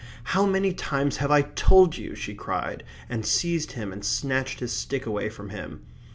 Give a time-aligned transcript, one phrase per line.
[0.23, 4.71] "How many times have I told you?" she cried, and seized him and snatched his
[4.73, 5.85] stick away from him.